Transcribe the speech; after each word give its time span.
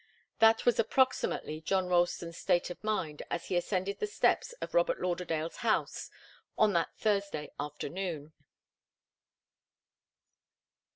That 0.39 0.65
was 0.65 0.79
approximately 0.79 1.61
John 1.61 1.85
Ralston's 1.85 2.35
state 2.35 2.71
of 2.71 2.83
mind 2.83 3.21
as 3.29 3.49
he 3.49 3.55
ascended 3.55 3.99
the 3.99 4.07
steps 4.07 4.51
of 4.53 4.73
Robert 4.73 4.99
Lauderdale's 4.99 5.57
house 5.57 6.09
on 6.57 6.73
that 6.73 6.97
Thursday 6.97 7.51
afternoon. 7.59 8.33